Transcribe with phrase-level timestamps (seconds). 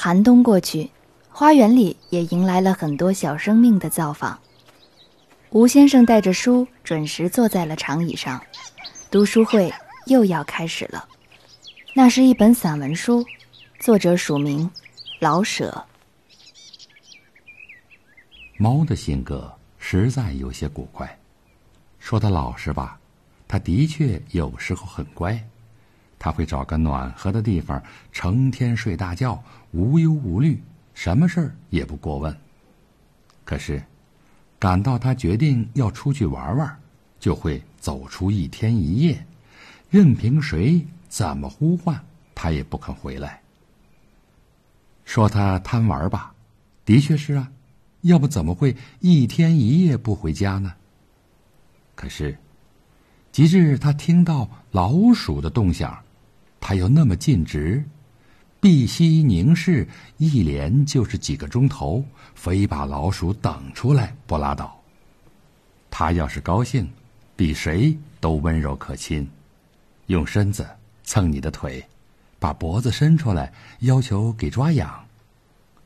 [0.00, 0.88] 寒冬过去，
[1.28, 4.38] 花园里也迎来了很多小生命的造访。
[5.50, 8.40] 吴先生带着书准时坐在了长椅上，
[9.10, 9.74] 读书会
[10.06, 11.08] 又要开始了。
[11.94, 13.26] 那是一本散文书，
[13.80, 14.70] 作者署名
[15.18, 15.84] 老舍。
[18.56, 21.18] 猫的性格实在有些古怪，
[21.98, 23.00] 说它老实吧，
[23.48, 25.44] 它的确有时候很乖。
[26.28, 27.82] 他会找个暖和的地方，
[28.12, 32.36] 成天睡大觉，无忧无虑，什么事儿也不过问。
[33.46, 33.82] 可是，
[34.58, 36.78] 赶到他决定要出去玩玩，
[37.18, 39.24] 就会走出一天一夜，
[39.88, 41.98] 任凭谁怎么呼唤，
[42.34, 43.40] 他也不肯回来。
[45.06, 46.34] 说他贪玩吧，
[46.84, 47.50] 的确是啊，
[48.02, 50.74] 要不怎么会一天一夜不回家呢？
[51.94, 52.36] 可是，
[53.32, 55.98] 及至他听到老鼠的动响。
[56.68, 57.82] 他又那么尽职，
[58.60, 64.78] 闭息凝视，一连就是几个钟头，非把老鼠等出来不拉倒。
[65.90, 66.86] 他要是高兴，
[67.34, 69.26] 比谁都温柔可亲，
[70.08, 70.68] 用身子
[71.04, 71.82] 蹭你的腿，
[72.38, 75.02] 把脖子伸出来要求给抓痒，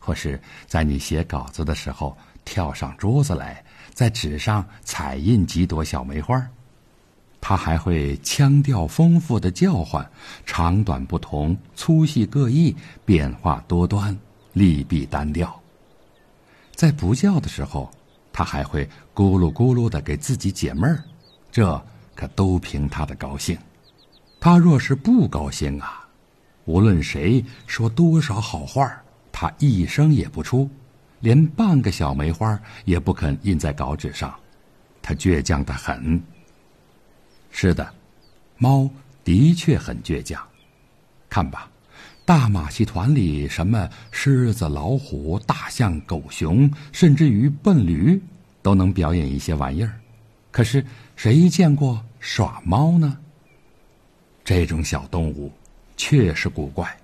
[0.00, 6.44] 或是在你写稿子的时候跳上桌子来，在纸上彩印几朵小梅花。
[7.46, 10.10] 他还会腔调丰富的叫唤，
[10.46, 14.18] 长短不同，粗细各异，变化多端，
[14.54, 15.60] 利弊单调。
[16.74, 17.90] 在不叫的时候，
[18.32, 21.04] 他还会咕噜咕噜的给自己解闷儿，
[21.52, 21.84] 这
[22.14, 23.58] 可都凭他的高兴。
[24.40, 26.08] 他若是不高兴啊，
[26.64, 28.90] 无论谁说多少好话，
[29.30, 30.66] 他一声也不出，
[31.20, 34.34] 连半个小梅花也不肯印在稿纸上。
[35.02, 36.18] 他倔强的很。
[37.56, 37.88] 是的，
[38.58, 38.90] 猫
[39.22, 40.44] 的确很倔强。
[41.30, 41.70] 看吧，
[42.24, 48.20] 大马戏团里什么狮子、老虎、大象、狗熊，甚至于笨驴，
[48.60, 50.00] 都能表演一些玩意儿。
[50.50, 53.16] 可是谁见过耍猫呢？
[54.44, 55.52] 这种小动物
[55.96, 56.94] 确实古怪。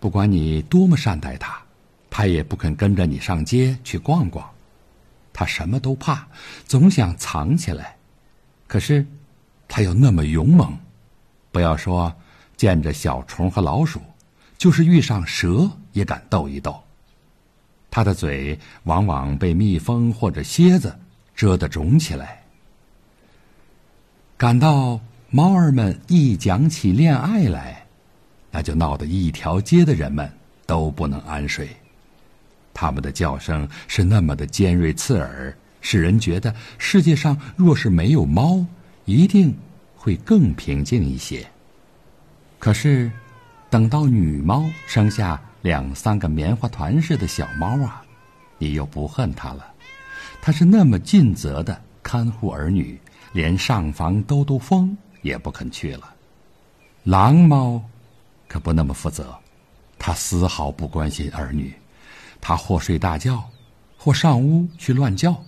[0.00, 1.60] 不管你多么善待它，
[2.08, 4.48] 它也不肯跟着你上街去逛逛。
[5.30, 6.26] 它什么都怕，
[6.64, 7.98] 总想藏起来。
[8.66, 9.06] 可是。
[9.68, 10.76] 他又那么勇猛，
[11.52, 12.12] 不要说
[12.56, 14.00] 见着小虫和老鼠，
[14.56, 16.82] 就是遇上蛇也敢斗一斗。
[17.90, 20.98] 他的嘴往往被蜜蜂或者蝎子
[21.34, 22.42] 蛰得肿起来。
[24.36, 27.86] 感到猫儿们一讲起恋爱来，
[28.50, 30.30] 那就闹得一条街的人们
[30.64, 31.68] 都不能安睡。
[32.72, 38.64] 他们的叫声是那么的尖锐刺耳，使人觉得世界上若是没有猫。
[39.08, 39.56] 一定
[39.96, 41.48] 会更平静一些。
[42.58, 43.10] 可是，
[43.70, 48.04] 等到女猫生下两三个棉花团似的小猫啊，
[48.58, 49.72] 你又不恨它了。
[50.42, 53.00] 它是那么尽责的看护儿女，
[53.32, 56.14] 连上房兜兜风也不肯去了。
[57.04, 57.82] 狼猫
[58.46, 59.34] 可不那么负责，
[59.98, 61.72] 它丝毫不关心儿女，
[62.42, 63.42] 它或睡大觉，
[63.96, 65.42] 或上屋去乱叫，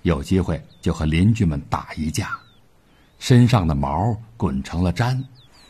[0.00, 2.30] 有机会就和邻居们打一架。
[3.18, 5.22] 身上的毛滚成了毡，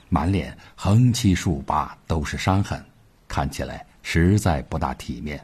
[0.09, 2.85] 满脸横七竖八都是伤痕，
[3.29, 5.41] 看起来实在不大体面。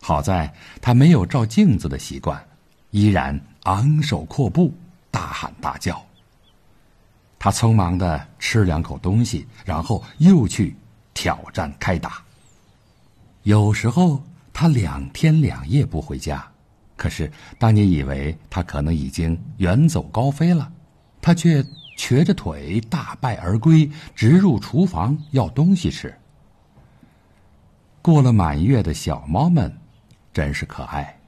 [0.00, 2.42] 好在他没有照镜子的习惯，
[2.90, 4.72] 依然昂首阔步，
[5.10, 6.00] 大喊大叫。
[7.38, 10.76] 他匆忙的吃两口东西，然后又去
[11.12, 12.22] 挑战开打。
[13.42, 16.46] 有时候他两天两夜不回家，
[16.96, 20.72] 可是当你以为他可能已经远走高飞了。
[21.26, 21.60] 他却
[21.96, 26.16] 瘸着腿大败而归，直入厨房要东西吃。
[28.00, 29.76] 过了满月的小猫们，
[30.32, 31.18] 真是可爱，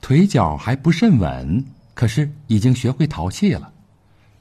[0.00, 1.64] 腿脚还不甚稳，
[1.94, 3.72] 可是已经学会淘气了。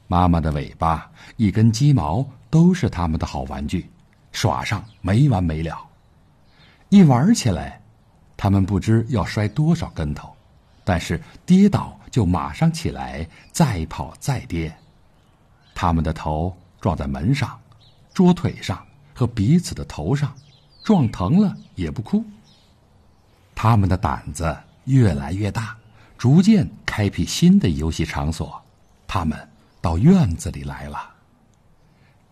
[0.06, 3.90] 妈妈的尾巴、一根鸡毛都是他们的好玩具，
[4.32, 5.76] 耍上没完没了。
[6.90, 7.82] 一玩起来，
[8.38, 10.32] 他们不知要摔多少跟头，
[10.84, 14.72] 但是跌倒就马上起来，再跑再跌。
[15.84, 17.60] 他们的头撞在门上、
[18.14, 18.82] 桌腿上
[19.14, 20.34] 和彼此的头上，
[20.82, 22.24] 撞疼了也不哭。
[23.54, 25.76] 他们的胆子越来越大，
[26.18, 28.64] 逐渐开辟新的游戏场所。
[29.06, 29.38] 他们
[29.82, 30.98] 到院子里来了。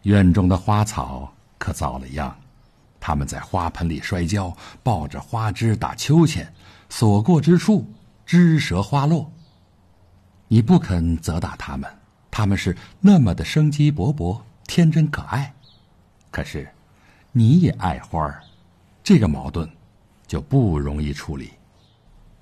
[0.03, 2.33] 院中的花草可遭了殃，
[3.01, 6.49] 他们在花盆里摔跤，抱着花枝打秋千，
[6.87, 7.85] 所过之处
[8.25, 9.29] 枝折花落。
[10.47, 11.97] 你不肯责打他们。
[12.31, 15.53] 他们是那么的生机勃勃、天真可爱，
[16.31, 16.67] 可是，
[17.33, 18.41] 你也爱花儿，
[19.03, 19.69] 这个矛盾
[20.25, 21.51] 就不容易处理。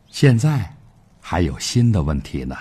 [0.08, 0.76] 现在
[1.20, 2.56] 还有新的问题呢。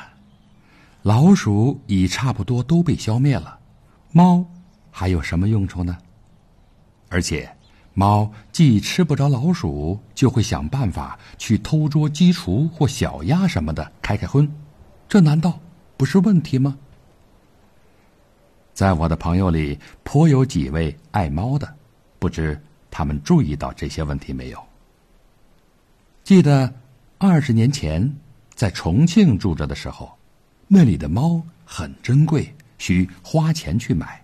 [1.02, 3.58] 老鼠已差不多都被消灭了，
[4.10, 4.44] 猫
[4.90, 5.96] 还有什么用处呢？
[7.08, 7.48] 而且，
[7.94, 14.50] 猫既吃不着老鼠，就会想办法去偷捉鸡雏或小鸭什么的开开荤，
[15.08, 15.60] 这难道
[15.96, 16.76] 不是问题吗？
[18.78, 21.74] 在我的朋友里，颇有几位爱猫的，
[22.20, 22.56] 不知
[22.92, 24.64] 他们注意到这些问题没有？
[26.22, 26.72] 记得
[27.18, 28.14] 二十年前
[28.54, 30.16] 在重庆住着的时候。
[30.68, 34.22] 那里的猫很珍贵，需花钱去买。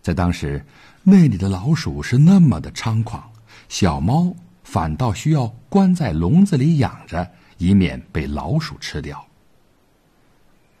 [0.00, 0.64] 在当时，
[1.02, 3.28] 那里的老鼠是那么的猖狂，
[3.68, 7.28] 小猫反倒需要关在笼子里养着，
[7.58, 9.26] 以免被老鼠吃掉。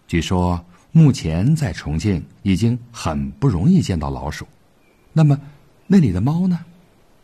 [0.06, 0.64] 据说
[0.96, 4.48] 目前在重庆已经很不容易见到老鼠，
[5.12, 5.38] 那么
[5.86, 6.58] 那里的猫呢？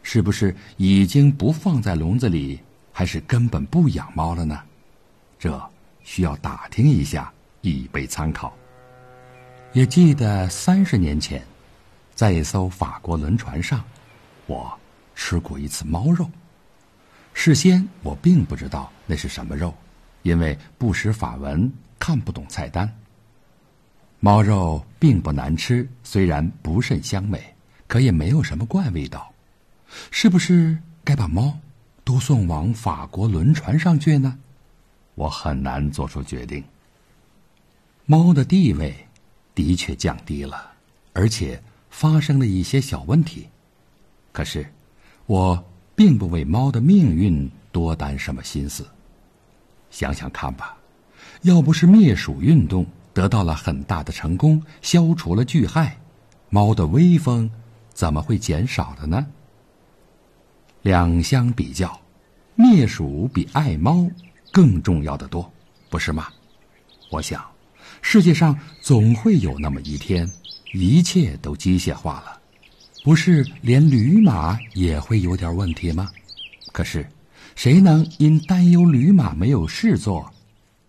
[0.03, 2.61] 是不是已经不放在笼子里，
[2.93, 4.61] 还是根本不养猫了呢？
[5.39, 5.59] 这
[6.03, 7.33] 需要打听一下。
[7.63, 8.53] 以备参考。
[9.73, 11.43] 也记得三十年前，
[12.15, 13.83] 在一艘法国轮船上，
[14.47, 14.71] 我
[15.15, 16.31] 吃过一次猫肉。
[17.33, 19.73] 事先我并不知道那是什么肉，
[20.23, 22.93] 因为不识法文，看不懂菜单。
[24.25, 27.43] 猫肉并不难吃，虽然不甚香美，
[27.89, 29.33] 可也没有什么怪味道。
[30.13, 31.59] 是不是该把猫
[32.05, 34.39] 都送往法国轮船上去呢？
[35.17, 36.63] 我很难做出决定。
[38.07, 38.95] 猫的地位
[39.57, 40.71] 的确降低了，
[41.15, 41.61] 而且
[41.91, 43.49] 发生了一些小问题。
[44.31, 44.65] 可是，
[45.27, 48.87] 我并不为猫的命运多担什么心思。
[49.91, 50.77] 想想看吧，
[51.41, 55.99] 要不是灭鼠运动得到了很大的成功，消除了巨害，
[56.51, 57.51] 猫的威风
[57.93, 59.27] 怎么会减少的呢？
[60.83, 62.01] 两相比较，
[62.55, 64.09] 灭鼠比爱猫
[64.51, 65.53] 更重要的多，
[65.91, 66.29] 不是吗？
[67.11, 67.45] 我想。
[68.01, 70.29] 世界上总会有那么一天，
[70.73, 72.41] 一切都机械化了，
[73.05, 76.11] 不是连驴马也会有点问题吗？
[76.73, 77.07] 可是，
[77.55, 80.29] 谁能因担忧驴马没有事做，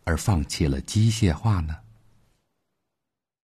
[0.05, 1.75] 而放弃了机械化呢？